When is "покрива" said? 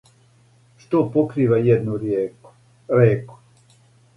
1.17-1.59